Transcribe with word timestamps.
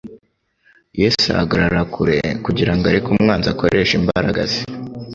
Yesu 1.01 1.23
ahagarara 1.35 1.81
kure 1.93 2.17
kugira 2.45 2.71
ngo 2.75 2.83
areke 2.89 3.07
umwanzi 3.11 3.47
akoreshe 3.53 3.93
imbaraga 3.99 4.41
ze, 4.51 4.61